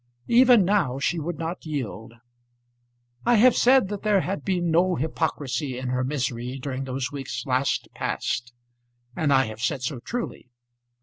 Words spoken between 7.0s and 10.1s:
weeks last past; and I have said so